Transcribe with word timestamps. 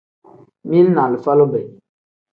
Mili 0.63 0.89
ni 0.93 1.01
alifa 1.05 1.31
lube. 1.39 1.61